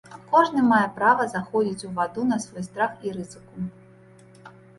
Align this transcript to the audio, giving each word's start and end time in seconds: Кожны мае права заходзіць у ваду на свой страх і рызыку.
Кожны 0.29 0.61
мае 0.69 0.87
права 0.95 1.27
заходзіць 1.33 1.85
у 1.89 1.91
ваду 1.99 2.25
на 2.31 2.39
свой 2.47 2.63
страх 2.69 2.97
і 3.11 3.15
рызыку. 3.19 3.69